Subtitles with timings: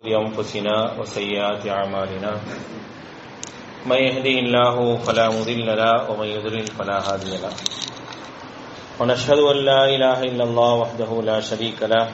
[0.00, 2.32] أنفسنا وسيئات أعمالنا.
[3.86, 7.52] من يهدي الله فلا مضل له ومن يضلل فلا هادي له.
[9.00, 12.08] ونشهد أن لا إله إلا الله وحده لا شريك له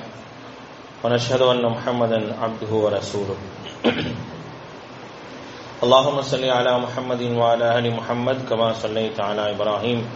[1.05, 3.39] ونشهد أن محمدا عبده ورسوله.
[5.87, 10.07] اللهم صل على محمد وعلى آل محمد كما صليت على إبراهيم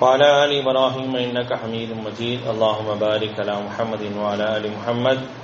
[0.00, 2.40] وعلى آل إبراهيم إنك حميد مجيد.
[2.50, 5.43] اللهم بارك على محمد وعلى آل محمد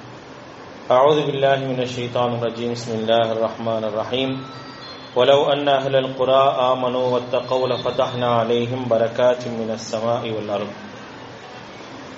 [0.90, 4.30] أعوذ بالله من الشيطان الرجيم بسم الله الرحمن الرحيم
[5.16, 10.70] ولو أن أهل القرى آمنوا واتقوا لفتحنا عليهم بركات من السماء والأرض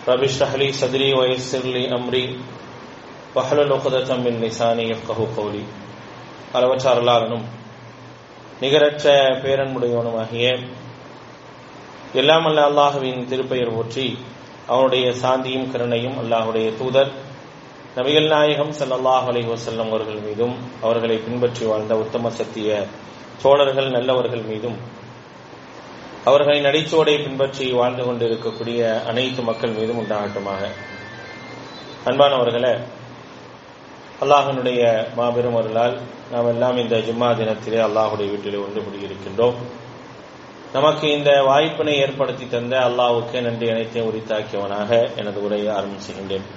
[0.08, 2.26] رب اشرح لي صدري ويسر لي أمري
[3.34, 5.64] واحلل عقدة من لساني يفقه قولي
[6.50, 7.46] அளவற்ற அருளாளனும்
[8.62, 9.06] நிகரற்ற
[9.42, 10.44] பேரன்புடையவனுமாகிய
[12.14, 14.06] எல்லாம் அல்ல அல்லாஹுவின் திருப்பெயர் போற்றி
[14.66, 17.10] அவனுடைய சாந்தியும் கருணையும் அல்லாஹுடைய தூதர்
[17.95, 20.53] நபிகள் நாயகம் சல்லாஹ் அலி வசல்லம் அவர்கள் மீதும்
[20.85, 22.69] அவர்களை பின்பற்றி வாழ்ந்த உத்தம சத்திய
[23.41, 24.77] சோழர்கள் நல்லவர்கள் மீதும்
[26.29, 28.79] அவர்களை நடிச்சோடை பின்பற்றி வாழ்ந்து கொண்டிருக்கக்கூடிய
[29.11, 30.61] அனைத்து மக்கள் மீதும் உண்டாகட்டுமாக.
[32.09, 32.73] அன்பானவர்களே
[34.23, 34.81] அல்லாஹனுடைய
[35.19, 35.95] மாபெரும் அருளால்
[36.33, 39.55] நாம் எல்லாம் இந்த ஜும்மா தினத்திலே அல்லாஹுடைய வீட்டிலே ஒன்று கூடியிருக்கின்றோம்.
[40.73, 44.91] நமக்கு இந்த வாய்ப்பினை ஏற்படுத்தி தந்த அல்லாஹுக்கு நன்றி அனைத்தையும் உரித்தாக்கியவனாக
[45.21, 46.47] எனது உரையை ஆரம்பிச்சுகின்றேன்.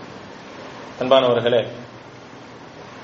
[1.01, 1.67] அன்பானவர்களே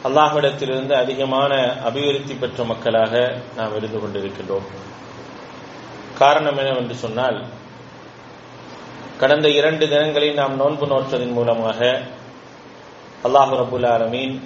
[0.05, 4.67] அல்லாஹ்விடத்திலிருந்து அதிகமான அபிவிருத்தி பெற்ற மக்களாக நாம் இருந்து கொண்டிருக்கின்றோம்.
[6.19, 7.45] காரணம் என்னவென்று சொன்னால்
[9.19, 12.01] கடந்த இரண்டு தினங்களில் நாம் நோன்பு நோற்றதன் மூலமாக
[13.25, 14.41] அல்லாஹு ரபுல் ஆலமீன்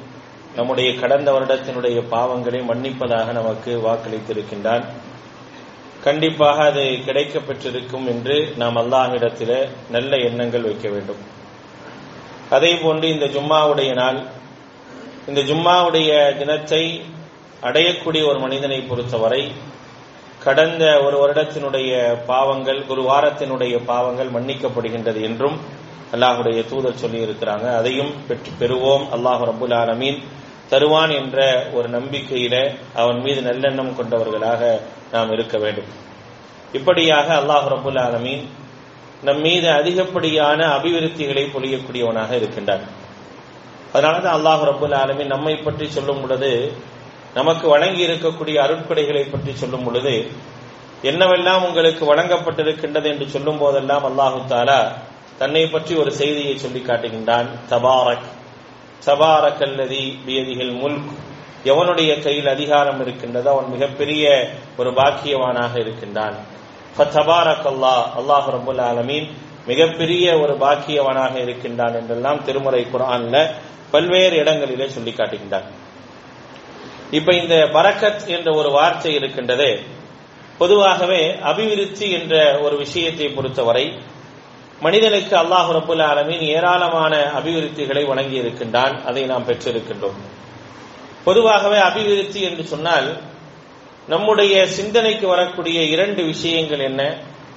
[0.56, 4.84] நம்முடைய கடந்த வருடத்தினுடைய பாவங்களை மன்னிப்பதாக நமக்கு வாக்களித்திருக்கின்றான்.
[6.04, 11.34] கண்டிப்பாக அது கிடைக்க பெற்றிருக்கும் என்று நாம் அல்லாஹிடத்திலே நல்ல எண்ணங்கள் வைக்க வேண்டும்.
[12.50, 14.18] அதே போன்று இந்த ஜும்மாவுடைய நாள்.
[15.28, 16.82] இந்த ஜும்மாவுடைய தினத்தை
[17.62, 19.52] அடையக்கூடிய ஒரு மனிதனை பொறுத்தவரை
[20.44, 21.92] கடந்த ஒரு வருடத்தினுடைய
[22.26, 25.56] பாவங்கள் ஒரு வாரத்தினுடைய பாவங்கள் மன்னிக்கப்படுகின்றது என்றும்
[26.14, 29.04] அல்லாஹுடைய தூதர் சொல்லி இருக்கிறாங்க அதையும் பெற்று பெறுவோம்.
[29.14, 30.18] அல்லாஹு ரபுல் ஆலமீன்
[30.68, 34.80] தருவான் என்ற ஒரு நம்பிக்கையில அவன் மீது நல்லெண்ணம் கொண்டவர்களாக
[35.12, 35.90] நாம் இருக்க வேண்டும்.
[36.72, 38.44] இப்படியாக அல்லாஹு ரபுல் ஆலமீன்
[39.22, 43.04] நம் மீது அதிகப்படியான அபிவிருத்திகளை பொழியக்கூடியவனாக இருக்கின்றான்.
[43.94, 46.72] அதனாலதான் அல்லாஹு ரபுல் ஆலமீன் நம்மை பற்றி சொல்லும் பொழுது
[47.34, 50.30] நமக்கு வழங்கி இருக்கக்கூடிய அருட்படைகளை பற்றி சொல்லும் பொழுது
[51.02, 54.92] என்னவெல்லாம் உங்களுக்கு வழங்கப்பட்டிருக்கின்றது என்று சொல்லும் போதெல்லாம் அல்லாஹு தாலா
[55.38, 57.46] தன்னை பற்றி ஒரு செய்தியை சொல்லி காட்டுகின்றான்.
[57.68, 58.26] தபாரக்.
[59.06, 61.12] தபாரக் அல்லதி பியதிகள் முல்க்.
[61.64, 66.54] எவனுடைய கையில் அதிகாரம் இருக்கின்றதோ அவன் மிகப்பெரிய ஒரு பாக்கியவானாக இருக்கின்றான்.
[66.96, 69.26] ஃபத்தபாரக்கல்லா அல்லாஹ் ரபுல் ஆலமீன்
[69.66, 73.36] மிகப்பெரிய ஒரு பாக்கியவனாக இருக்கின்றான் என்றெல்லாம் திருமுறை குரான்ல
[73.90, 75.66] பல்வேறு இடங்களிலே சொல்லி காட்டுகின்றான்
[77.10, 79.70] இப்ப இந்த பரக்கத் என்ற ஒரு வார்த்தை இருக்கின்றதே
[80.58, 83.84] பொதுவாகவே அபிவிருத்தி என்ற ஒரு விஷயத்தை பொறுத்தவரை
[84.80, 90.18] மனிதனுக்கு அல்லாஹு ரபுல் ஆலமீன் ஏராளமான அபிவிருத்திகளை வழங்கி இருக்கின்றான் அதை நாம் பெற்றிருக்கின்றோம்.
[91.24, 93.08] பொதுவாகவே அபிவிருத்தி என்று சொன்னால்
[94.08, 97.16] நம்முடைய சிந்தனைக்கு வரக்கூடிய இரண்டு விஷயங்கள் என்ன?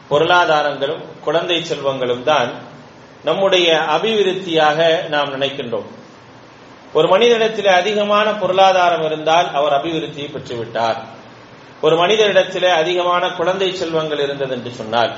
[0.09, 2.51] பொருளாதாரங்களும் குழந்தை செல்வங்களும் தான்
[3.23, 5.89] நம்முடைய அபிவிருத்தியாக நாம் நினைக்கின்றோம்.
[6.93, 10.97] ஒரு மனிதனிடத்தில் அதிகமான பொருளாதாரம் இருந்தால் அவர் அபிவிருத்தியை பெற்றுவிட்டார்.
[11.81, 15.13] ஒரு மனிதனிடத்தில் அதிகமான குழந்தை செல்வங்கள் இருந்தது என்று சொன்னால்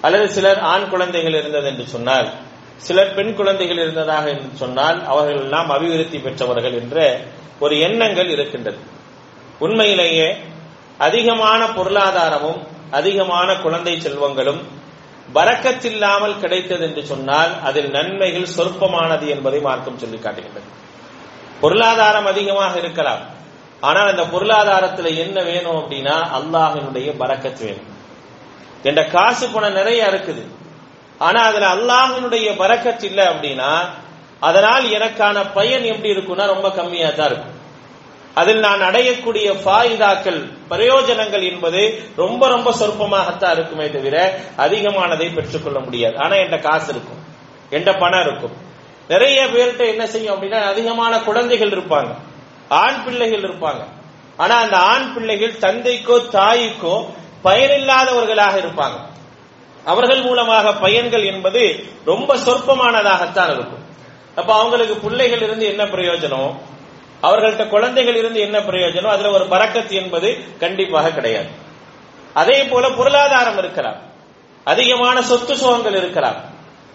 [0.00, 2.28] அல்லது சிலர் ஆண் குழந்தைகள் இருந்தது என்று சொன்னால்
[2.76, 7.20] சிலர் பெண் குழந்தைகள் இருந்ததாக என்று சொன்னால் அவர்கள் எல்லாம் அபிவிருத்தி பெற்றவர்கள் என்ற
[7.60, 8.78] ஒரு எண்ணங்கள் இருக்கின்றது.
[9.58, 10.36] உண்மையிலேயே
[10.98, 14.62] அதிகமான பொருளாதாரமும் அதிகமான குழந்தை செல்வங்களும்
[15.34, 20.66] வரக்கத்தில்லாமல் கிடைத்தது என்று சொன்னால் அதில் நன்மைகள் சொற்பமானது என்பதை மார்க்கம் சொல்லி காட்டுகின்றது.
[21.60, 23.18] பொருளாதாரம் அதிகமாக இருக்கலாம்.
[23.80, 27.94] ஆனால் அந்த பொருளாதாரத்துல என்ன வேணும் அப்படின்னா அல்லாஹினுடைய பரக்கத் வேணும்.
[28.82, 30.46] என்ற காசு பணம் நிறைய இருக்குது.
[31.18, 33.88] ஆனா அதுல அல்லாஹினுடைய பரக்கத் இல்லை அப்படின்னா
[34.40, 37.55] அதனால் எனக்கான பயன் எப்படி இருக்கும்னா ரொம்ப கம்மியா தான் இருக்கும்.
[38.36, 40.40] அதில் நான் அடையக்கூடிய ஃபாயிதாக்கள்
[40.70, 41.82] பிரயோஜனங்கள் என்பது
[42.16, 46.18] ரொம்ப ரொம்ப சொற்பமாகத்தான் இருக்குமே தவிர அதிகமானதை பெற்றுக்கொள்ள முடியாது.
[46.18, 47.20] ஆனா என்கிட்ட காசு இருக்கும்.
[47.70, 48.52] என்கிட்ட பணம் இருக்கும்.
[49.08, 52.14] நிறைய பேர்கிட்ட என்ன செய்யும் அப்படின்னா அதிகமான குழந்தைகள் இருப்பாங்க.
[52.68, 53.84] ஆண் பிள்ளைகள் இருப்பாங்க.
[54.36, 57.06] ஆனா அந்த ஆண் பிள்ளைகள் தந்தைக்கோ தாய்க்கோ
[57.44, 58.98] பயனில்லாதவர்களாக இருப்பாங்க.
[59.84, 63.84] அவர்கள் மூலமாக பயன்கள் என்பது ரொம்ப சொற்பமானதாகத்தான் இருக்கும்.
[64.34, 66.56] அப்ப அவங்களுக்கு பிள்ளைகள் இருந்து என்ன பிரயோஜனம்?
[67.26, 69.14] அவர்கள்ட்ட குழந்தைகள் இருந்து என்ன பிரயோஜனம்?
[69.14, 71.48] அதுல ஒரு பறக்கத்து என்பது கண்டிப்பாக கிடையாது.
[72.32, 73.96] அதே போல பொருளாதாரம் இருக்கலாம்.
[74.64, 76.36] அதிகமான சொத்து சுகங்கள் இருக்கலாம்.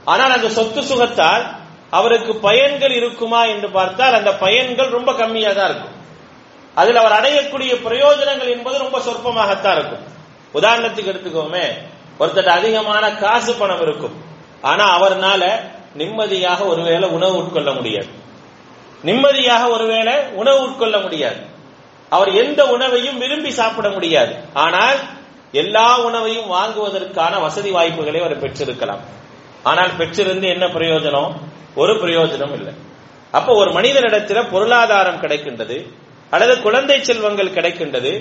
[0.06, 1.46] ஆனால் அந்த சொத்து சுகத்தால்
[1.90, 6.00] அவருக்கு பயன்கள் இருக்குமா என்று பார்த்தால் அந்த பயன்கள் ரொம்ப கம்மியாக தான் இருக்கும்.
[6.76, 10.06] அதில் அவர் அடையக்கூடிய பிரயோஜனங்கள் என்பது ரொம்ப சொற்பமாகத்தான் இருக்கும்.
[10.54, 11.66] உதாரணத்துக்கு எடுத்துக்கோமே.
[12.20, 14.24] ஒருத்தட்ட அதிகமான காசு பணம் இருக்கும்.
[14.62, 15.62] ஆனா அவர்னால
[15.94, 18.08] நிம்மதியாக ஒருவேளை உணவு உட்கொள்ள முடியாது.
[19.04, 21.40] நிம்மதியாக ஒருவேளை உணவு உட்கொள்ள முடியாது.
[22.10, 24.34] அவர் எந்த உணவையும் விரும்பி சாப்பிட முடியாது.
[24.54, 25.00] ஆனால்
[25.52, 29.04] எல்லா உணவையும் வாங்குவதற்கான வசதி வாய்ப்புகளை அவர் பெற்றிருக்கலாம்.
[29.64, 31.32] ஆனால் பெற்றிருந்து என்ன பிரயோஜனம்?
[31.76, 32.74] ஒரு பிரயோஜனம் இல்லை.
[33.32, 35.78] அப்போ ஒரு மனிதனிடத்தில் பொருளாதாரம் கிடைக்கின்றது
[36.30, 38.14] அல்லது குழந்தை செல்வங்கள் கிடைக்கின்றது.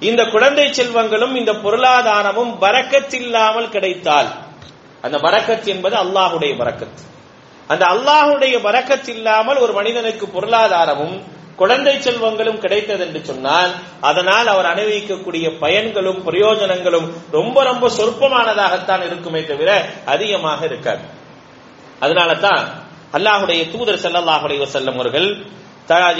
[0.00, 4.30] இந்த குழந்தை செல்வங்களும் இந்த பொருளாதாரமும் வரக்கத்தில்லாமல் இல்லாமல் கிடைத்தால்
[5.00, 7.02] அந்த வரக்கத் என்பது அல்லாஹுடைய வரக்கத்து
[7.68, 11.16] அந்த அல்லாஹுடைய வரக்கத் இல்லாமல் ஒரு மனிதனுக்கு பொருளாதாரமும்
[11.56, 13.72] குழந்தை செல்வங்களும் கிடைத்தது என்று சொன்னால்
[14.08, 19.70] அதனால் அவர் அனுபவிக்கக்கூடிய பயன்களும் பிரயோஜனங்களும் ரொம்ப ரொம்ப சொற்பமானதாகத்தான் இருக்குமே தவிர
[20.14, 21.04] அதிகமாக இருக்காது.
[22.00, 22.64] அதனால தான்
[23.16, 25.28] அல்லாஹுடைய தூதர் செல்லல்லாஹுடைய வசல்லம் அவர்கள்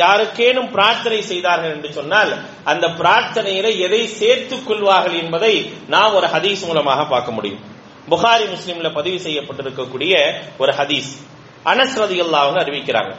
[0.04, 2.32] யாருக்கேனும் பிரார்த்தனை செய்தார்கள் என்று சொன்னால்
[2.70, 5.54] அந்த பிரார்த்தனையில எதை சேர்த்துக் கொள்வார்கள் என்பதை
[5.94, 7.62] நாம் ஒரு ஹதீஸ் மூலமாக பார்க்க முடியும்.
[8.10, 10.14] புகாரி முஸ்லிம்ல பதிவு செய்யப்பட்டிருக்கக்கூடிய
[10.62, 11.12] ஒரு ஹதீஸ்.
[11.72, 13.12] அனஸ்ரதி அல்லாஹ் அறிவிக்கிறாங்க.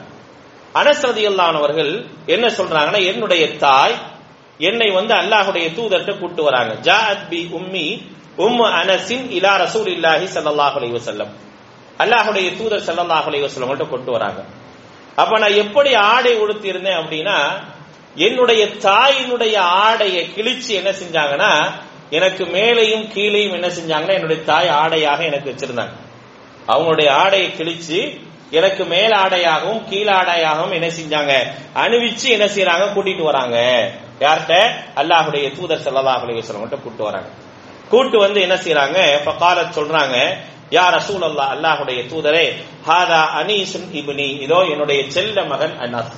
[0.82, 1.94] அனஸ்ரதி அல்லானவர்கள்
[2.34, 3.96] என்ன சொல்றாங்கன்னா என்னுடைய தாய்
[4.70, 6.74] என்னை வந்து அல்லாஹுடைய தூதர்கிட்ட கூட்டு வராங்க.
[6.88, 7.88] ஜாஅத் பி உம்மி
[8.46, 11.32] உம் அனசின் இலா ரசூல் இல்லாஹி சல்லாஹ் அலைஹி செல்லம்
[12.04, 14.40] அல்லாஹுடைய தூதர் சல்லாஹ் அலைஹி வஸல்லம் கொண்டு வராங்க.
[15.22, 17.38] அப்ப நான் எப்படி ஆடை உடுத்தி இருந்தேன் அப்படின்னா
[18.28, 19.56] என்னுடைய தாயினுடைய
[19.86, 21.52] ஆடையை கிழிச்சு என்ன செஞ்சாங்கன்னா
[22.18, 25.96] எனக்கு மேலையும் கீழையும் என்ன செஞ்சாங்கன்னா என்னுடைய தாய் ஆடையாக எனக்கு வச்சிருந்தாங்க.
[26.72, 28.00] அவங்களுடைய ஆடையை கிழிச்சு
[28.52, 31.52] எனக்கு மேல் ஆடையாகவும் கீழ் ஆடையாகவும் என்ன செஞ்சாங்க?
[31.76, 33.58] அணிவிச்சு என்ன செய்யறாங்க கூட்டிட்டு வராங்க.
[34.20, 34.72] யார்கிட்ட?
[34.96, 37.28] அல்லாஹுடைய தூதர் செல்லதா அலைவசலம் கூட்டு வராங்க.
[37.90, 40.38] கூட்டு வந்து என்ன செய்யறாங்க இப்ப கால சொல்றாங்க
[40.70, 42.54] யார் அசூல் அல்லா அல்லாஹுடைய தூதரே
[42.88, 44.42] ஹாதா அனீசுன் இபினி.
[44.42, 46.16] இதோ என்னுடைய செல்ல மகன் அனஸ்.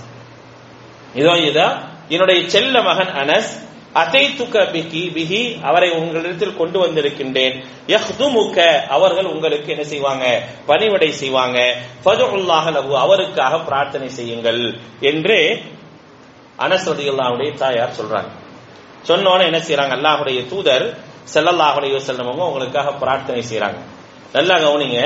[1.14, 1.68] இதோ இதோ
[2.08, 7.56] என்னுடைய செல்ல மகன் அனஸ் அதைத்துக்க பிகி பிகி அவரை உங்களிடத்தில் கொண்டு வந்திருக்கின்றேன்.
[7.88, 8.58] யஹ்துமுக்க
[8.88, 10.26] அவர்கள் உங்களுக்கு என்ன செய்வாங்க?
[10.66, 11.60] பணிவிடை செய்வாங்க.
[12.04, 14.62] ஃபதுல்லாஹ லஹு அவருக்காக பிரார்த்தனை செய்யுங்கள்
[15.00, 15.38] என்று
[16.66, 18.30] அனஸ் ரதியுல்லாவுடைய தாயார் சொல்றாங்க.
[19.08, 20.86] சொன்னோன்னு என்ன செய்யறாங்க அல்லாஹுடைய தூதர்
[21.34, 23.80] செல்லல்லாஹுடைய செல்லவங்க உங்களுக்காக பிரார்த்தனை செய்யறாங்க
[24.34, 25.00] நல்லா கவனிங்க.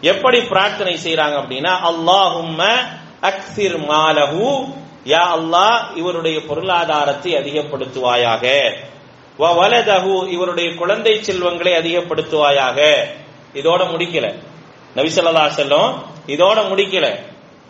[0.00, 2.62] எப்படி பிரார்த்தனை செய்யறாங்க அப்படின்னா அல்லாஹும்ம
[3.30, 4.46] அக்சிர் மாலஹு
[5.06, 8.74] யா அல்லாஹ் இவருடைய பொருளாதாரத்தை அதிகப்படுத்துவாயாக.
[9.38, 13.04] வலதஹு இவருடைய குழந்தை செல்வங்களை அதிகப்படுத்துவாயாக.
[13.54, 14.34] இதோட முடிக்கல.
[14.96, 15.94] நபிசல்லா செல்லம்
[16.26, 17.14] இதோட முடிக்கல.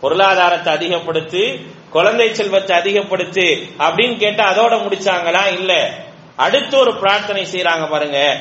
[0.01, 5.53] பொருளாதாரத்தை அதிகப்படுத்தி குழந்தை செல்வத்தை அதிகப்படுத்து அப்படின்னு கேட்டா அதோட முடிச்சாங்களா?
[5.53, 5.89] இல்ல.
[6.35, 8.37] அடுத்து ஒரு பிரார்த்தனை செய்யறாங்க பாருங்க.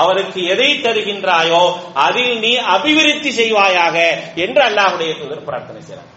[0.00, 1.62] அவருக்கு எதை தருகின்றாயோ
[2.06, 3.96] அதில் நீ அபிவிருத்தி செய்வாயாக
[4.34, 6.12] என்று அல்லாஹுடைய தூதர் பிரார்த்தனை செய்யறாங்க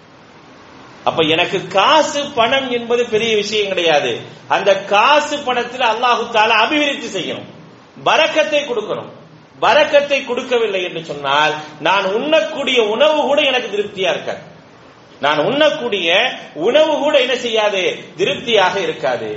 [1.03, 4.11] அப்ப எனக்கு காசு பணம் என்பது பெரிய விஷயம் கிடையாது.
[4.47, 7.47] அந்த காசு பணத்தில் அல்லாஹு தால அபிவிருத்தி செய்யணும்.
[8.03, 9.11] பறக்கத்தை கொடுக்கணும்.
[9.59, 14.43] பறக்கத்தை கொடுக்கவில்லை என்று சொன்னால் நான் உண்ணக்கூடிய உணவு கூட எனக்கு திருப்தியா இருக்காது.
[15.19, 16.07] நான் உண்ணக்கூடிய
[16.53, 17.83] உணவு கூட என்ன செய்யாது?
[18.17, 19.29] திருப்தியாக இருக்காது.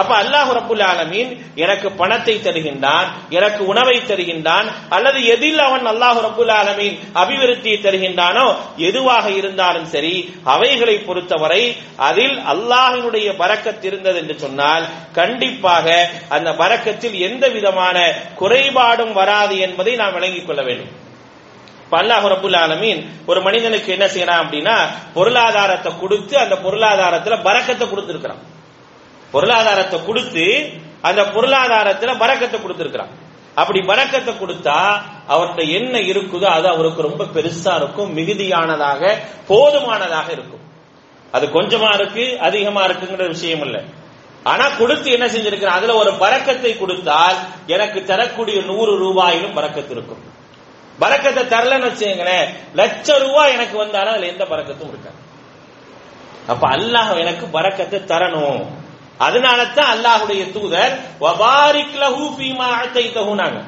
[0.00, 6.52] அப்ப அல்லாஹ் ரபுல் ஆலமீன் எனக்கு பணத்தை தருகின்றான் எனக்கு உணவை தருகின்றான் அல்லது எதில் அவன் அல்லாஹ் ரபுல்
[6.56, 8.46] ஆலமீன் அபிவிருத்தியை தருகின்றானோ
[8.88, 10.14] எதுவாக இருந்தாலும் சரி
[10.54, 11.62] அவைகளை பொறுத்தவரை
[12.08, 15.86] அதில் அல்லாஹினுடைய பறக்கத் இருந்தது என்று சொன்னால் கண்டிப்பாக
[16.28, 17.96] அந்த பறக்கத்தில் எந்த விதமான
[18.40, 20.92] குறைபாடும் வராது என்பதை நாம் விளங்கிக் கொள்ள வேண்டும்.
[21.92, 24.76] அல்லாஹ் ரபுல் ஆலமீன் ஒரு மனிதனுக்கு என்ன செய்யறான் அப்படின்னா
[25.14, 28.42] பொருளாதாரத்தை கொடுத்து அந்த பொருளாதாரத்துல பறக்கத்தை கொடுத்திருக்கிறான்.
[29.36, 30.44] பொருளாதாரத்தை கொடுத்து
[31.08, 33.14] அந்த பொருளாதாரத்துல பறக்கத்தை கொடுத்திருக்கிறான்.
[33.60, 34.78] அப்படி பறக்கத்தை கொடுத்தா
[35.32, 39.02] அவர்கிட்ட என்ன இருக்குதோ அது அவருக்கு ரொம்ப பெருசா இருக்கும் மிகுதியானதாக
[39.50, 40.64] போதுமானதாக இருக்கும்.
[41.32, 43.78] அது கொஞ்சமா இருக்கு அதிகமா இருக்குங்கிற விஷயம் இல்ல.
[44.50, 45.78] ஆனா கொடுத்து என்ன செஞ்சிருக்கிறேன்?
[45.78, 47.38] அதுல ஒரு பறக்கத்தை கொடுத்தால்
[47.74, 50.22] எனக்கு தரக்கூடிய நூறு ரூபாயிலும் பறக்கத்து இருக்கும்.
[51.02, 52.46] பறக்கத்தை தரலன்னு வச்சுங்களேன்
[52.80, 55.20] லட்ச ரூபாய் எனக்கு வந்தாலும் அதுல எந்த பறக்கத்தும் இருக்காது.
[56.52, 58.62] அப்ப அல்லாஹ் எனக்கு பறக்கத்தை தரணும்.
[59.18, 60.94] அதனால தான் அல்லாஹுடைய தூதர்
[61.24, 63.60] வபாரிக் லஹு ஃபீமா அத்தைதஹுனாங்க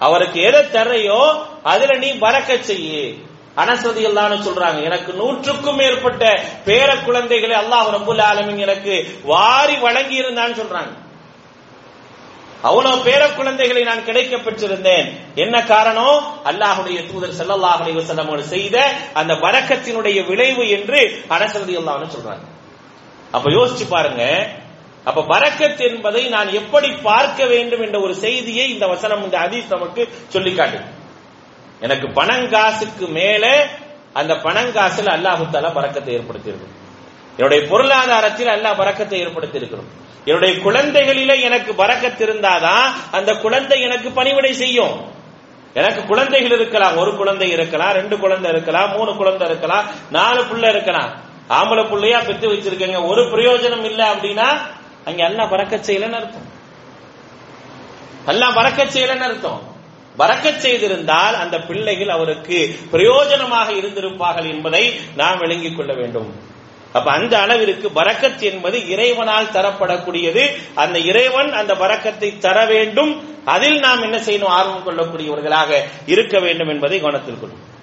[0.00, 1.20] அவருக்கு எதை தரையோ
[1.72, 3.06] அதுல நீ பறக்க செய்யு.
[3.62, 6.24] அனசதி எல்லாம்னு சொல்றாங்க எனக்கு நூற்றுக்கும் மேற்பட்ட
[6.66, 8.94] பேர குழந்தைகளை அல்லாஹ் ரபுல் ஆலமின் எனக்கு
[9.32, 10.92] வாரி வழங்கி இருந்தான்னு சொல்றாங்க.
[12.62, 15.06] அவ்வளவு பேர குழந்தைகளை நான் கிடைக்க பெற்றிருந்தேன்.
[15.44, 16.18] என்ன காரணம்?
[16.50, 18.76] அல்லாஹுடைய தூதர் செல்லல்லாஹ் அலைஹி செய்த
[19.14, 21.00] அந்த வரக்கத்தினுடைய விளைவு என்று
[21.36, 22.44] அனசதி அல்லான்னு சொல்றாங்க.
[23.32, 24.22] அப்ப யோசிச்சு பாருங்க
[25.08, 30.02] அப்ப பரக்கத் என்பதை நான் எப்படி பார்க்க வேண்டும் என்ற ஒரு செய்தியை இந்த வசனம் இந்த ஹதீஸ் நமக்கு
[30.28, 30.78] சொல்லி காட்டு
[31.80, 33.44] எனக்கு பணங்காசுக்கு மேல
[34.20, 36.74] அந்த பணங்காசில் அல்லாஹுத்தாலா பறக்கத்தை ஏற்படுத்தியிருக்கும்.
[37.36, 39.90] என்னுடைய பொருளாதாரத்தில் அல்லாஹ் பறக்கத்தை ஏற்படுத்தியிருக்கிறோம்
[40.28, 42.86] என்னுடைய குழந்தைகளில எனக்கு பறக்கத்து இருந்தாதான்
[43.16, 44.96] அந்த குழந்தை எனக்கு பணிவிடை செய்யும்.
[45.80, 51.10] எனக்கு குழந்தைகள் இருக்கலாம் ஒரு குழந்தை இருக்கலாம் ரெண்டு குழந்தை இருக்கலாம் மூணு குழந்தை இருக்கலாம் நாலு பிள்ளை இருக்கலாம்.
[51.58, 54.48] ஆம்பளை பிள்ளையா பெற்று வச்சிருக்கீங்க ஒரு பிரயோஜனம் இல்லை அப்படின்னா
[55.06, 56.46] அங்க அல்லா பறக்க செய்யலன்னு அர்த்தம்
[58.26, 59.62] அல்லா பறக்க செய்யலன்னு அர்த்தம்
[60.16, 66.34] பறக்க செய்திருந்தால் அந்த பிள்ளைகள் அவருக்கு பிரயோஜனமாக இருந்திருப்பார்கள் என்பதை நாம் விளங்கிக் கொள்ள வேண்டும்.
[66.92, 70.56] அப்ப அந்த அளவிற்கு பறக்கத் என்பது இறைவனால் தரப்படக்கூடியது.
[70.74, 73.38] அந்த இறைவன் அந்த பறக்கத்தை தர வேண்டும்.
[73.44, 74.44] அதில் நாம் என்ன செய்யணும்?
[74.44, 77.75] ஆர்வம் கொள்ளக்கூடியவர்களாக இருக்க வேண்டும் என்பதை கவனத்தில் கொள்ளும்.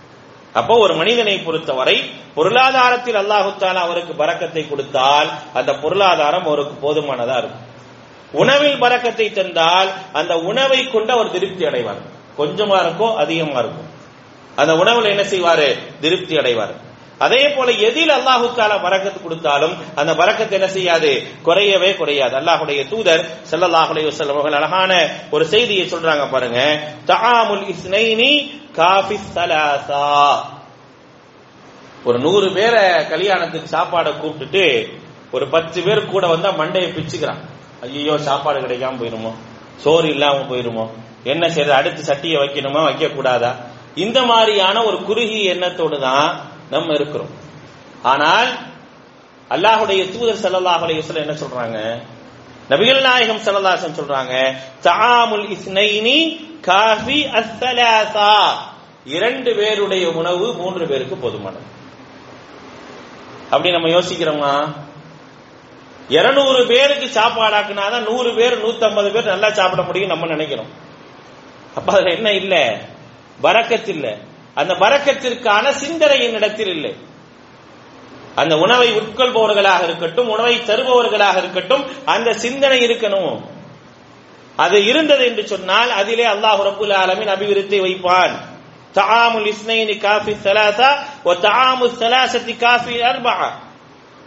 [0.53, 1.95] அப்போ ஒரு மனிதனை பொறுத்தவரை
[2.35, 7.63] பொருளாதாரத்தில் அல்லாஹுத்தால அவருக்கு பறக்கத்தை கொடுத்தால் அந்த பொருளாதாரம் அவருக்கு போதுமானதா இருக்கும்.
[8.31, 12.01] உணவில் பறக்கத்தை தந்தால் அந்த உணவை கொண்டு அவர் திருப்தி அடைவார்.
[12.37, 13.89] கொஞ்சமா இருக்கும் அதிகமா இருக்கும்
[14.55, 15.67] அந்த உணவுல என்ன செய்வாரு?
[15.99, 16.73] திருப்தி அடைவார்.
[17.19, 21.11] அதே போல எதில் அல்லாஹு தாலா பறக்கத்து கொடுத்தாலும் அந்த வரக்கத்து என்ன செய்யாது?
[21.43, 22.35] குறையவே குறையாது.
[22.35, 26.59] அல்லாஹுடைய தூதர் செல்லல்லாஹுடைய வஸல்லம் அழகான ஒரு செய்தியை சொல்றாங்க பாருங்க.
[27.05, 28.31] தஆமுல் இஸ்னைனி
[28.73, 30.03] காஃபி சலாசா
[32.05, 34.95] ஒரு நூறு பேரை கல்யாணத்துக்கு சாப்பாடை கூப்பிட்டுட்டு
[35.31, 37.41] ஒரு பத்து பேர் கூட வந்தா மண்டையை பிச்சுக்கிறான்.
[37.81, 39.31] ஐயோ சாப்பாடு கிடைக்காம போயிருமோ?
[39.83, 40.91] சோறு இல்லாம போயிருமோ?
[41.23, 42.83] என்ன செய்யறது அடுத்து சட்டியை வைக்கணுமா?
[42.83, 43.51] வைக்க கூடாதா
[43.95, 47.29] இந்த மாதிரியான ஒரு குறுகிய எண்ணத்தோடு தான் நம்ம இருக்கிறோம்.
[48.03, 48.47] ஆனால்
[49.49, 52.01] அல்லாஹுடைய தூதர் ஸல்லல்லாஹு அலைஹி என்ன சொல்றாங்க?
[52.69, 58.51] நபிகள் நாயகம் ஸல்லல்லாஹு சொல்றாங்க தாமுல் இஸ்னைனி காஃபி அஸ்ஸலாசா
[59.05, 61.81] இரண்டு பேருடைய உணவு மூன்று பேருக்கு போதுமானது.
[63.49, 64.73] அப்படி நம்ம யோசிக்கிறோமா?
[66.09, 70.67] இருநூறு பேருக்கு சாப்பாடாக்குனாதான் நூறு பேர் நூத்தம்பது பேர் நல்லா சாப்பிட முடியும் நம்ம நினைக்கிறோம்.
[71.75, 72.79] அப்ப அதுல என்ன இல்ல?
[73.41, 74.17] வரக்கத்து இல்லை.
[74.53, 76.95] அந்த பரக்கத்திற்கான சிந்தனை என்னிடத்தில் இல்லை.
[78.35, 83.41] அந்த உணவை உட்கொள்பவர்களாக இருக்கட்டும் உணவை தருபவர்களாக இருக்கட்டும் அந்த சிந்தனை இருக்கணும்.
[84.55, 88.35] அது இருந்தது என்று சொன்னால் அதிலே அல்லாஹ் ரபுல் ஆலமின் அபிவிருத்தி வைப்பான்.
[88.93, 90.89] தஆமுல் இஸ்னைனி காஃபி ஸலாசா
[91.23, 93.37] ஓ தாமு ஸலாசத்தி காஃபி அர்பா.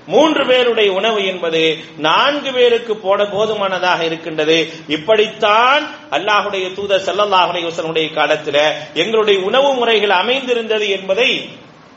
[0.06, 4.68] மூன்று பேருடைய உணவு என்பது நான்கு பேருக்கு போட போதுமானதாக இருக்கின்றது.
[4.88, 11.48] இப்படித்தான் அல்லாஹுடைய தூதர் செல்லல்லாஹுடைய காலத்தில் எங்களுடைய உணவு முறைகள் அமைந்திருந்தது என்பதை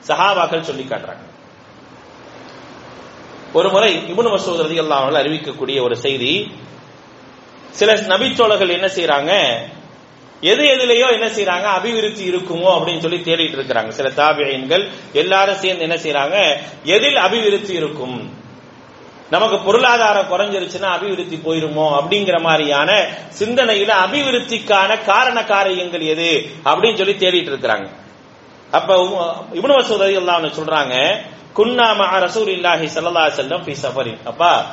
[0.07, 1.25] சஹாபாக்கள் சொல்லி காட்டுறாங்க.
[3.53, 6.51] ஒரு முறை இபுன் மசூத் ரதி அன்ஹு அறிவிக்கக்கூடிய ஒரு செய்தி
[7.71, 9.33] சில நபிச்சோழர்கள் என்ன செய்யறாங்க
[10.41, 13.87] எது எதுலயோ என்ன செய்யறாங்க அபிவிருத்தி இருக்குமோ அப்படின்னு சொல்லி தேடிட்டு இருக்கிறாங்க.
[13.87, 18.37] சில தாபியன்கள் எல்லாரும் சேர்ந்து என்ன செய்யறாங்க எதில் அபிவிருத்தி இருக்கும்?
[19.29, 21.99] நமக்கு பொருளாதாரம் குறைஞ்சிருச்சுன்னா அபிவிருத்தி போயிருமோ?
[21.99, 23.05] அப்படிங்கிற மாதிரியான
[23.39, 26.49] சிந்தனையில அபிவிருத்திக்கான காரண காரியங்கள் எது?
[26.65, 27.87] அப்படின்னு சொல்லி தேடிட்டு இருக்கிறாங்க.
[28.71, 28.97] அப்ப
[29.53, 31.21] இப்னு மசூத் எல்லாம் சொல்றாங்க
[31.55, 34.65] குன்னா மஅ ரசூலில்லாஹி ஸல்லல்லாஹு அலைஹி வஸல்லம் ஃபீ அப்பா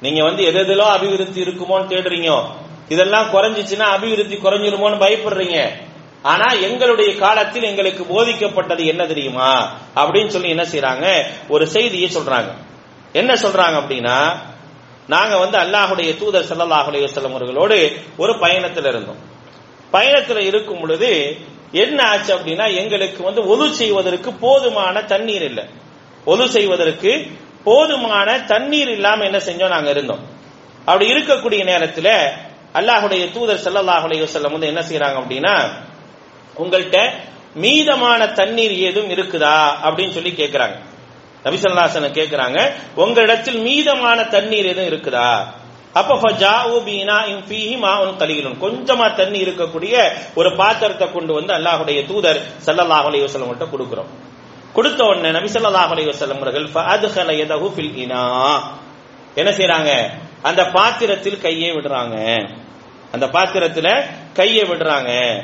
[0.00, 2.44] நீங்க வந்து எது எதுலோ அபிவிருத்தி இருக்குமோன்னு தேடுறீங்க?
[2.88, 5.68] இதெல்லாம் குறைஞ்சிச்சுன்னா அபிவிருத்தி குறைஞ்சிருமோன்னு பயப்படுறீங்க.
[6.22, 9.72] ஆனா எங்களுடைய காலத்தில் எங்களுக்கு போதிக்கப்பட்டது என்ன தெரியுமா?
[9.96, 12.52] அப்படின்னு சொல்லி என்ன செய்யறாங்க ஒரு செய்தியை சொல்றாங்க.
[13.12, 14.36] என்ன சொல்றாங்க அப்படின்னா
[15.06, 19.16] நாங்க வந்து அல்லாஹுடைய தூதர் செல்லல்லாஹுடைய அலைஹி அவர்களோடு ஒரு பயணத்தில் இருந்தோம்.
[19.90, 21.36] பயணத்தில் இருக்கும் பொழுது
[21.72, 25.64] என்ன ஆச்சு அப்படின்னா எங்களுக்கு வந்து ஒது செய்வதற்கு போதுமான தண்ணீர் இல்லை.
[26.24, 27.26] ஒது செய்வதற்கு
[27.64, 29.68] போதுமான தண்ணீர் இல்லாம என்ன செஞ்சோம்?
[29.68, 30.28] நாங்க இருந்தோம்.
[30.78, 32.28] அப்படி இருக்கக்கூடிய நேரத்தில்
[32.74, 35.54] அல்லாஹுடைய தூதர் செல்லல்லாஹுடைய அலைஹி வந்து என்ன செய்யறாங்க அப்படின்னா
[36.56, 36.98] உங்கள்கிட்ட
[37.54, 40.76] மீதமான தண்ணீர் ஏதும் இருக்குதா அப்படின்னு சொல்லி கேட்கிறாங்க
[41.44, 42.58] நபிசல்லாசன கேட்கிறாங்க
[42.96, 45.28] உங்களிடத்தில் மீதமான தண்ணீர் எதுவும் இருக்குதா?
[45.94, 49.94] அப்ப ஃபஜாஉ பீனாஇன் ஃபீஹி மாஉன் கொஞ்சமா தண்ணி இருக்கக்கூடிய
[50.34, 54.08] ஒரு பாத்திரத்தை கொண்டு வந்து அல்லாஹுடைய தூதர் ஸல்லல்லாஹு அலைஹி வஸல்லம் கிட்ட கொடுக்கிறோம்.
[54.72, 58.22] கொடுத்த உடனே நபி ஸல்லல்லாஹு அலைஹி வஸல்லம் அவர்கள் ஃபஅத்கல யதஹு ஃபில் இனா.
[59.36, 59.90] என்ன செய்றாங்க?
[60.42, 62.16] அந்த பாத்திரத்தில் கையே விடுறாங்க.
[63.14, 64.04] அந்த பாத்திரத்துல
[64.34, 65.42] கையை விடுறாங்க.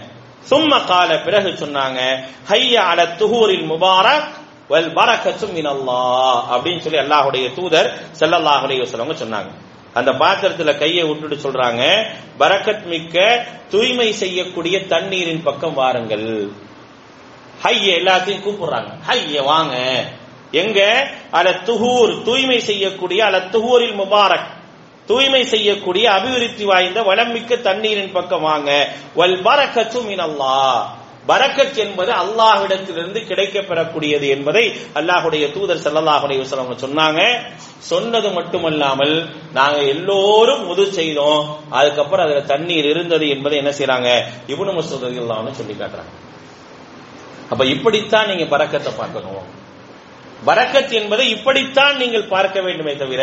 [0.51, 4.31] சும்ம கால பிறகு சொன்னாங்க ஹைய அல துஹூரில் முபாரக்
[4.69, 9.51] வல் பரக்கத்து மினல்லாஹ் அப்படின்னு சொல்லி அல்லாஹுடைய தூதர் செல்லல்லாஹுடைய சொல்லவங்க சொன்னாங்க.
[9.95, 12.07] அந்த பாத்திரத்துல கையை விட்டுட்டு சொல்றாங்க
[12.39, 16.51] பரக்கத் மிக்க தூய்மை செய்யக்கூடிய தண்ணீரின் பக்கம் வாருங்கள்.
[17.63, 18.93] ஹைய எல்லாத்தையும் கூப்பிடுறாங்க.
[19.09, 20.05] ஹைய வாங்க.
[20.51, 21.11] எங்க?
[21.31, 24.59] அல துஹூர் தூய்மை செய்யக்கூடிய அல துஹூரில் முபாரக்.
[25.11, 28.71] தூய்மை செய்யக்கூடிய அபிவிருத்தி வாய்ந்த வளமிக்க தண்ணீரின் பக்கம் வாங்க.
[29.21, 30.57] வல் பரக்கத்து மினல்லா
[31.29, 34.63] பரக்கத் என்பது அல்லாஹ்விடத்திலிருந்து கிடைக்க பெறக்கூடியது என்பதை
[34.99, 37.21] அல்லாஹுடைய தூதர் செல்லல்லாஹுடைய அலைஹி சொன்னாங்க.
[37.91, 39.15] சொன்னது மட்டுமல்லாமல்
[39.59, 41.43] நாங்க எல்லோரும் முது செய்தோம்.
[41.71, 44.09] அதுக்கப்புறம் அதுல தண்ணீர் இருந்தது என்பதை என்ன செய்யறாங்க
[44.55, 46.13] இவனு மசூதர்கள் சொல்லி காட்டுறாங்க.
[47.53, 49.47] அப்ப இப்படித்தான் நீங்க பறக்கத்தை பார்க்கணும்.
[50.47, 53.23] வரக்கத் என்பதை இப்படித்தான் நீங்கள் பார்க்க வேண்டுமே தவிர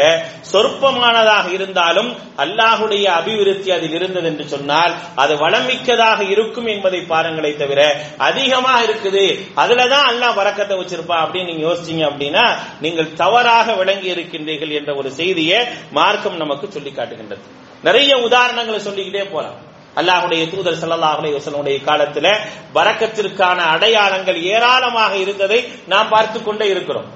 [0.51, 7.81] சொற்பமானதாக இருந்தாலும் அல்லாஹுடைய அபிவிருத்தி அதில் இருந்தது என்று சொன்னால் அது வளமிக்கதாக இருக்கும் என்பதை பாருங்களே தவிர
[8.17, 9.25] அதிகமா இருக்குது.
[9.55, 12.45] அதுலதான் அல்லாஹ் வரக்கத்தை வச்சிருப்பா அப்படின்னு நீங்க யோசிச்சீங்க அப்படின்னா
[12.81, 17.41] நீங்கள் தவறாக விளங்கி இருக்கின்றீர்கள் என்ற ஒரு செய்தியை மார்க்கம் நமக்கு சொல்லி காட்டுகின்றது.
[17.83, 19.75] நிறைய உதாரணங்களை சொல்லிக்கிட்டே போலாம்.
[20.00, 22.27] அல்லாஹுடைய தூதர் சல்லாஹுடைய அலைஹி காலத்துல
[22.77, 25.60] வரக்கத்திற்கான அடையாளங்கள் ஏராளமாக இருந்ததை
[25.94, 27.08] நாம் பார்த்து கொண்டே இருக்கிறோம்.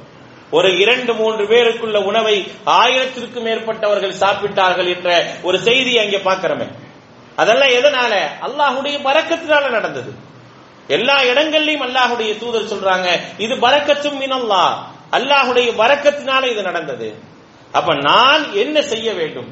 [0.57, 2.35] ஒரு இரண்டு மூன்று பேருக்குள்ள உணவை
[2.79, 5.09] ஆயிரத்திற்கும் மேற்பட்டவர்கள் சாப்பிட்டார்கள் என்ற
[5.47, 6.67] ஒரு செய்தி அங்கே பார்க்கிறோமே.
[7.41, 8.13] அதெல்லாம் எதனால?
[8.47, 10.11] அல்லாஹுடைய பறக்கத்தினால நடந்தது.
[10.97, 13.07] எல்லா இடங்கள்லயும் அல்லாஹுடைய தூதர் சொல்றாங்க
[13.37, 14.63] இது பரக்கத்தும் மினல்லா
[15.17, 17.07] அல்லாஹுடைய பறக்கத்தினால இது நடந்தது.
[17.77, 19.49] அப்ப நான் என்ன செய்ய வேண்டும்?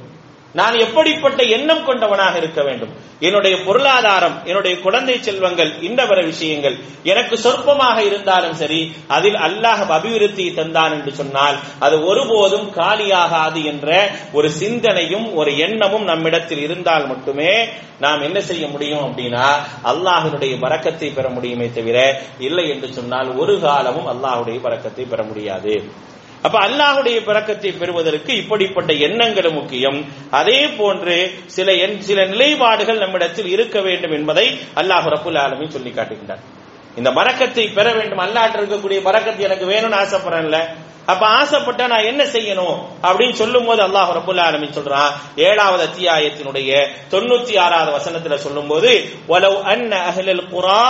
[0.59, 2.93] நான் எப்படிப்பட்ட எண்ணம் கொண்டவனாக இருக்க வேண்டும்?
[3.21, 10.51] என்னுடைய பொருளாதாரம் என்னுடைய குழந்தை செல்வங்கள் இந்த வர விஷயங்கள் எனக்கு சொற்பமாக இருந்தாலும் சரி அதில் அல்லாஹ் அபிவிருத்தியை
[10.53, 13.89] தந்தான் என்று சொன்னால் அது ஒருபோதும் காலியாகாது என்ற
[14.31, 17.51] ஒரு சிந்தனையும் ஒரு எண்ணமும் நம்மிடத்தில் இருந்தால் மட்டுமே
[17.99, 19.47] நாம் என்ன செய்ய முடியும் அப்படின்னா
[19.83, 21.97] அல்லாஹினுடைய பறக்கத்தை பெற முடியுமே தவிர
[22.39, 25.73] இல்லை என்று சொன்னால் ஒரு காலமும் அல்லாஹுடைய பறக்கத்தை பெற முடியாது.
[26.45, 29.97] அப்ப அல்லாஹுடைய பிறக்கத்தை பெறுவதற்கு இப்படிப்பட்ட எண்ணங்கள் முக்கியம்.
[30.39, 31.15] அதே போன்று
[31.55, 31.69] சில
[32.09, 34.47] சில நிலைப்பாடுகள் நம்மிடத்தில் இருக்க வேண்டும் என்பதை
[34.81, 36.45] அல்லாஹ் ரப்புல் ஆலமி சொல்லி காட்டுகின்றார்
[36.99, 38.21] இந்த பறக்கத்தை பெற வேண்டும்.
[38.25, 40.59] அல்லாஹ் இருக்கக்கூடிய பறக்கத்தை எனக்கு வேணும்னு ஆசைப்படுறேன்ல.
[41.11, 42.75] அப்ப ஆசைப்பட்டா நான் என்ன செய்யணும்?
[43.07, 45.13] அப்படின்னு சொல்லும் போது அல்லாஹ் ரபுல்லா ஆலமி சொல்றான்
[45.47, 46.71] ஏழாவது அத்தியாயத்தினுடைய
[47.13, 48.91] தொண்ணூத்தி ஆறாவது வசனத்துல சொல்லும் போது
[49.31, 50.83] வலவ் அன்ன அஹ்லல் குரா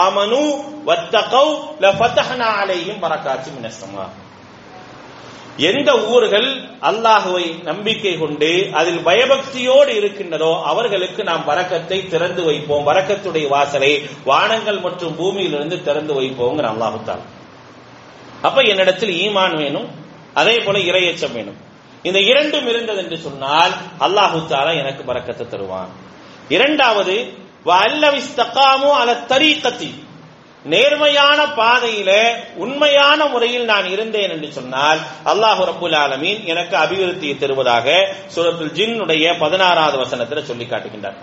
[0.00, 0.42] ஆமனு
[0.88, 1.52] வத்தகவ்
[1.84, 4.06] லஃபதஹ்னா அலைஹிம் பரக்காத்து மினஸ்ஸமா
[5.56, 6.48] எந்த ஊர்கள்
[6.80, 12.86] அல்லாஹுவை நம்பிக்கை கொண்டு அதில் பயபக்தியோடு இருக்கின்றதோ அவர்களுக்கு நாம் வரக்கத்தை திறந்து வைப்போம்.
[12.86, 17.22] வரக்கத்துடைய வாசலை வானங்கள் மற்றும் பூமியிலிருந்து திறந்து வைப்போங்கிற அல்லாஹுத்தான்
[18.42, 19.88] அப்ப என்னிடத்தில் ஈமான் வேணும்
[20.34, 21.58] அதே போல இரையச்சம் வேணும்.
[22.02, 25.90] இந்த இரண்டும் இருந்தது என்று சொன்னால் அல்லாஹு தாலா எனக்கு பறக்கத்தை தருவான்.
[26.48, 30.01] இரண்டாவது அல்லவிஸ்தகாமோ அல தரீக்கத்தி
[30.64, 32.10] நேர்மையான பாதையில
[32.56, 37.86] உண்மையான முறையில் நான் இருந்தேன் என்று சொன்னால் அல்லாஹு ரபுல் ஆலமீன் எனக்கு அபிவிருத்தியை தருவதாக
[38.34, 41.18] சூரத்துல் ஜின்னுடைய பதினாறாவது வசனத்தில் சொல்லி காட்டுகின்றார்.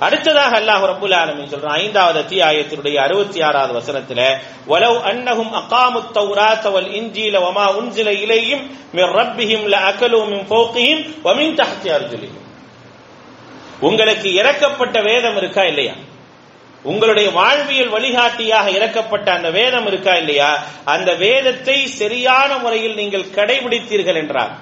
[0.00, 4.20] அடுத்ததாக அல்லாஹ் ரபுல் ஆலமின் சொல்றான் ஐந்தாவது அத்தியாயத்தினுடைய அறுபத்தி ஆறாவது வசனத்துல
[4.66, 11.02] வலவ் அன்னஹும் அகாமு தௌராத் வல் இன்ஜீல வமா உன்சில இலையும் மிர் ரப்பிஹிம் ல அகலு மின் ஃபௌகிஹிம்
[11.24, 12.40] வ மின் தஹ்தி அர்ஜுலிஹிம்.
[13.80, 15.94] உங்களுக்கு இறக்கப்பட்ட வேதம் இருக்கா இல்லையா?
[16.84, 20.64] உங்களுடைய வாழ்வியல் வழிகாட்டியாக இறக்கப்பட்ட அந்த வேதம் இருக்கா இல்லையா?
[20.84, 24.54] அந்த வேதத்தை சரியான முறையில் நீங்கள் கடைபிடித்தீர்கள் என்றார்.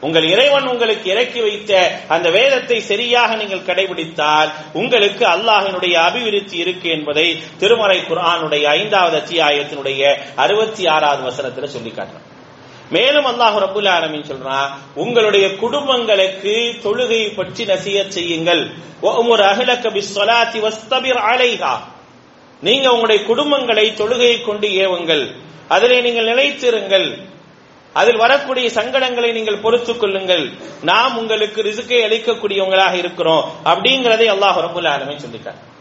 [0.00, 1.72] உங்கள் இறைவன் உங்களுக்கு இறக்கி வைத்த
[2.08, 7.26] அந்த வேதத்தை சரியாக நீங்கள் கடைபிடித்தால் உங்களுக்கு அல்லாஹினுடைய அபிவிருத்தி இருக்கு என்பதை
[7.58, 10.02] திருமறை குரானுடைய ஐந்தாவது அத்தியாயத்தினுடைய
[10.36, 12.37] அறுபத்தி ஆறாவது வசனத்தில் சொல்லி காட்டுறோம்
[12.90, 18.70] மேலும் அல்லாஹ் ரபுல் ஆலமின் சொல்றான் உங்களுடைய குடும்பங்களுக்கு தொழுகை பற்றி நசிய செய்யுங்கள்.
[19.00, 19.32] ஒரு
[19.88, 21.78] பிஸ்வலாத்தி வஸ்தபிர் அலைஹா.
[22.60, 25.34] நீங்க உங்களுடைய குடும்பங்களை தொழுகையை கொண்டு ஏவுங்கள்.
[25.68, 27.18] அதிலே நீங்கள் நிலைத்திருங்கள்.
[27.92, 30.50] அதில் வரக்கூடிய சங்கடங்களை நீங்கள் பொறுத்துக் கொள்ளுங்கள்.
[30.82, 33.52] நாம் உங்களுக்கு ரிசுக்கை அளிக்கக்கூடியவங்களாக இருக்கிறோம்.
[33.64, 35.77] அப்படிங்கிறதை அல்லாஹ் ரபுல் ஆலமின் சொல்லிட்டார்.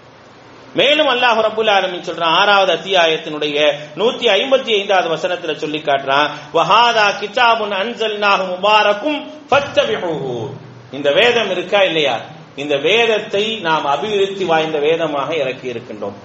[0.75, 3.57] மேலும் அல்லாஹ் ரபுல் ஆலமின் சொல்றான் ஆறாவது அத்தியாயத்தினுடைய
[3.95, 9.19] நூத்தி ஐம்பத்தி ஐந்தாவது வசனத்துல சொல்லி காட்டுறான் வஹாதா கிதாபுன் அன்சல்நாஹு முபாரக்கும்
[9.51, 10.49] ஃபத்தபிஹூஹு.
[10.91, 12.21] இந்த வேதம் இருக்கா இல்லையா?
[12.55, 16.15] இந்த வேதத்தை நாம் அபிவிருத்தி வாய்ந்த வேதமாக இறக்கி இருக்கின்றோம்.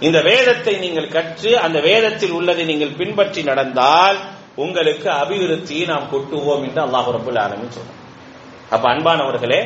[0.00, 4.18] இந்த வேதத்தை நீங்கள் கற்று அந்த வேதத்தில் உள்ளதை நீங்கள் பின்பற்றி நடந்தால்
[4.54, 7.96] உங்களுக்கு அபிவிருத்தியை நாம் கொட்டுவோம் என்று அல்லாஹ் ரபுல் ஆலமின் சொல்றான்.
[8.70, 9.60] அப்ப அன்பானவர்களே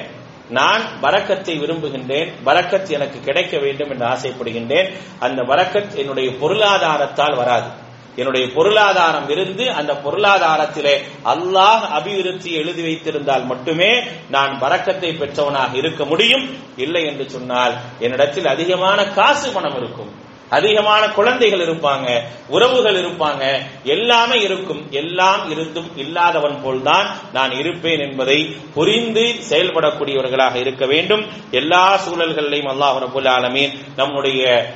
[0.48, 4.92] நான் வரக்கத்தை விரும்புகின்றேன் வரக்கத் எனக்கு கிடைக்க வேண்டும் என்று ஆசைப்படுகின்றேன்.
[5.18, 7.82] அந்த வரக்கத் என்னுடைய பொருளாதாரத்தால் வராது.
[8.16, 16.58] என்னுடைய பொருளாதாரம் இருந்து அந்த பொருளாதாரத்திலே அல்லாஹ் அபிவிருத்தி எழுதி வைத்திருந்தால் மட்டுமே நான் வரக்கத்தை பெற்றவனாக இருக்க முடியும்.
[16.76, 20.22] இல்லை என்று சொன்னால் என்னிடத்தில் அதிகமான காசு பணம் இருக்கும்.
[20.50, 24.86] அதிகமான குழந்தைகள் இருப்பாங்க உறவுகள் இருப்பாங்க எல்லாமே இருக்கும்.
[24.90, 31.24] எல்லாம் இருந்தும் இல்லாதவன் போல்தான் நான் இருப்பேன் என்பதை புரிந்து செயல்படக்கூடியவர்களாக இருக்க வேண்டும்.
[31.50, 34.66] எல்லா சூழல்களிலையும் அல்லாஹ் ரபுல் ஆலமீன் நம்முடைய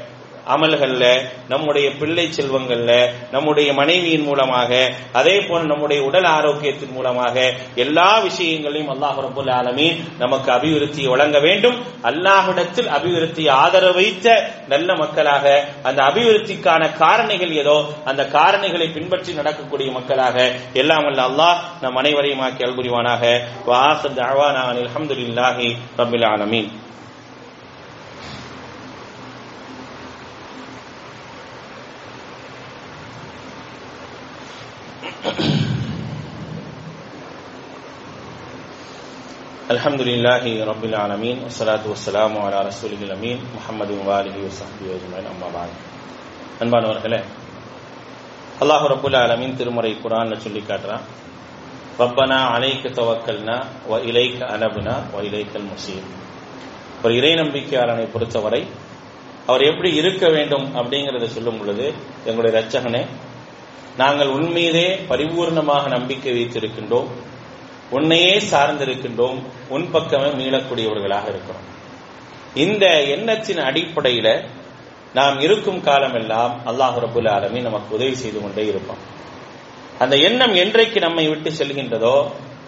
[0.54, 1.04] அமல்கள்ல
[1.52, 2.92] நம்முடைய பிள்ளை செல்வங்கள்ல
[3.34, 4.70] நம்முடைய மனைவியின் மூலமாக
[5.20, 7.36] அதே போல நம்முடைய உடல் ஆரோக்கியத்தின் மூலமாக
[7.84, 11.76] எல்லா விஷயங்களையும் அல்லாஹ் ரபுல் ஆலமீன் நமக்கு அபிவிருத்தியை வழங்க வேண்டும்.
[12.10, 14.26] அல்லாஹிடத்தில் அபிவிருத்தி ஆதரவு வைத்த
[14.72, 15.44] நல்ல மக்களாக
[15.88, 17.76] அந்த அபிவிருத்திக்கான காரணிகள் ஏதோ
[18.10, 20.36] அந்த காரணிகளை பின்பற்றி நடக்கக்கூடிய மக்களாக
[20.82, 23.24] எல்லாம் அல்ல அல்லாஹ் நம் அனைவரையும் ஆக்கி அல்புரிவானாக
[23.70, 25.68] வாசத் அவானா அல்ஹம்துலில்லாஹி
[26.02, 26.68] ரபில் ஆலமீன்.
[39.69, 45.71] الحمد لله رب العالمين والصلاة والسلام على رسوله الأمين محمد وآله وصحبه أجمعين أما بعد
[46.61, 47.19] அன்பானவர்களே
[48.61, 51.05] அல்லாஹ் ரபுல் ஆலமீன் திருமுறை குரான்ல சொல்லி காட்டுறான்
[51.99, 53.55] ரப்பனா அலைக்க தவக்கல்னா
[53.89, 56.05] வ இலைக்க அனபுனா வ இலைக்கல் முசீர்
[57.03, 58.61] ஒரு இறை நம்பிக்கையாளனை பொறுத்தவரை
[59.47, 61.87] அவர் எப்படி இருக்க வேண்டும் அப்படிங்கறத சொல்லும் பொழுது
[62.27, 63.03] எங்களுடைய ரச்சகனே
[63.98, 67.08] நாங்கள் உண்மையிலே பரிபூர்ணமாக நம்பிக்கை வைத்திருக்கின்றோம்.
[67.90, 69.38] உன்னையே சார்ந்திருக்கின்றோம்.
[69.68, 71.66] உன் பக்கமே மீளக்கூடியவர்களாக இருக்கிறோம்.
[72.54, 74.28] இந்த எண்ணத்தின் அடிப்படையில
[75.14, 79.02] நாம் இருக்கும் காலமெல்லாம் அல்லாஹ் ரபுல் ஆலமி நமக்கு உதவி செய்து கொண்டே இருப்போம்
[79.98, 82.16] அந்த எண்ணம் என்றைக்கு நம்மை விட்டு செல்கின்றதோ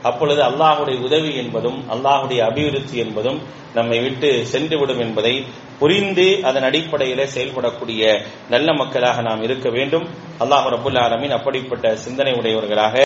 [0.03, 3.41] அப்பொழுது அல்லாஹுடைய உதவி என்பதும் அல்லாஹுடைய அபிவிருத்தி என்பதும்
[3.75, 5.35] நம்மை விட்டு சென்றுவிடும் என்பதை
[5.79, 8.03] புரிந்து அதன் அடிப்படையில செயல்படக்கூடிய
[8.49, 10.07] நல்ல மக்களாக நாம் இருக்க வேண்டும்.
[10.41, 12.97] அல்லாஹ் ரபுல் ஆலமின் அப்படிப்பட்ட சிந்தனை உடையவர்களாக